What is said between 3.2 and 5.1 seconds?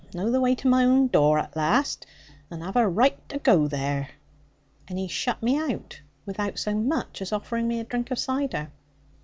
to goo there.' And he